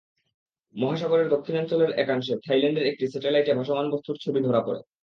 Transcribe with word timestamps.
মহাসাগরের 0.75 1.27
দক্ষিণাঞ্চলের 1.29 1.91
একাংশে 1.95 2.33
থাইল্যান্ডের 2.45 2.89
একটি 2.91 3.05
স্যাটেলাইটে 3.07 3.51
ভাসমান 3.53 3.87
বস্তুর 3.91 4.15
ছবি 4.21 4.39
ধরা 4.43 4.61
পড়ে। 4.61 4.81